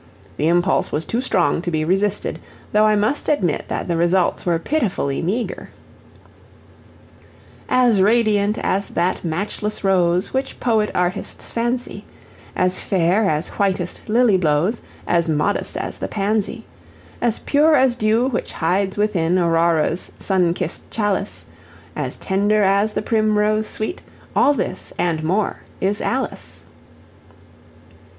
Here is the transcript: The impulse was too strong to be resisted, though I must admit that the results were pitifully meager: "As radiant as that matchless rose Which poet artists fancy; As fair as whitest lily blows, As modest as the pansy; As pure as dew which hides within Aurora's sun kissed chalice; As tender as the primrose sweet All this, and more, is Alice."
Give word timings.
The 0.37 0.47
impulse 0.47 0.91
was 0.91 1.05
too 1.05 1.21
strong 1.21 1.61
to 1.61 1.69
be 1.69 1.85
resisted, 1.85 2.39
though 2.71 2.85
I 2.85 2.95
must 2.95 3.29
admit 3.29 3.65
that 3.67 3.87
the 3.87 3.95
results 3.95 4.47
were 4.47 4.57
pitifully 4.57 5.21
meager: 5.21 5.69
"As 7.69 8.01
radiant 8.01 8.57
as 8.63 8.87
that 8.87 9.23
matchless 9.23 9.83
rose 9.83 10.33
Which 10.33 10.59
poet 10.59 10.89
artists 10.95 11.51
fancy; 11.51 12.05
As 12.55 12.81
fair 12.81 13.29
as 13.29 13.49
whitest 13.49 14.09
lily 14.09 14.37
blows, 14.37 14.81
As 15.05 15.29
modest 15.29 15.77
as 15.77 15.99
the 15.99 16.07
pansy; 16.07 16.65
As 17.21 17.37
pure 17.37 17.75
as 17.75 17.95
dew 17.95 18.25
which 18.27 18.53
hides 18.53 18.97
within 18.97 19.37
Aurora's 19.37 20.11
sun 20.19 20.55
kissed 20.55 20.81
chalice; 20.89 21.45
As 21.95 22.17
tender 22.17 22.63
as 22.63 22.93
the 22.93 23.03
primrose 23.03 23.67
sweet 23.67 24.01
All 24.35 24.55
this, 24.55 24.91
and 24.97 25.21
more, 25.23 25.57
is 25.79 26.01
Alice." 26.01 26.63